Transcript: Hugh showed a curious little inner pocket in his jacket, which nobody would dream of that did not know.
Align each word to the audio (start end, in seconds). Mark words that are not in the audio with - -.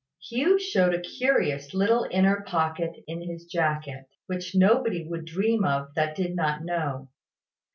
Hugh 0.27 0.57
showed 0.57 0.95
a 0.95 0.99
curious 0.99 1.75
little 1.75 2.07
inner 2.09 2.41
pocket 2.41 3.03
in 3.05 3.21
his 3.21 3.45
jacket, 3.45 4.05
which 4.25 4.55
nobody 4.55 5.07
would 5.07 5.25
dream 5.25 5.63
of 5.63 5.93
that 5.93 6.15
did 6.15 6.35
not 6.35 6.63
know. 6.65 7.09